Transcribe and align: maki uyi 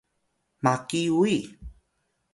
maki 0.63 1.01
uyi 1.21 1.39